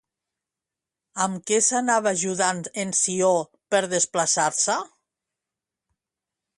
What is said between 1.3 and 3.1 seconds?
què s'anava ajudant en